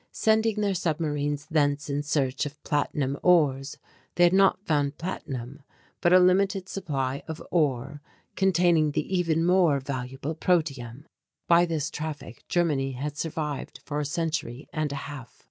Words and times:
Sending 0.11 0.61
their 0.61 0.73
submarines 0.73 1.45
thence 1.51 1.87
in 1.87 2.01
search 2.01 2.47
of 2.47 2.63
platinum 2.63 3.19
ores 3.21 3.77
they 4.15 4.23
had 4.23 4.33
not 4.33 4.65
found 4.65 4.97
platinum 4.97 5.61
but 6.01 6.11
a 6.11 6.17
limited 6.17 6.67
supply 6.67 7.21
of 7.27 7.39
ore 7.51 8.01
containing 8.35 8.93
the 8.93 9.15
even 9.15 9.45
more 9.45 9.79
valuable 9.79 10.33
protium. 10.33 11.05
By 11.47 11.67
this 11.67 11.91
traffic 11.91 12.43
Germany 12.47 12.93
had 12.93 13.15
survived 13.15 13.79
for 13.85 13.99
a 13.99 14.03
century 14.05 14.67
and 14.73 14.91
a 14.91 14.95
half. 15.05 15.39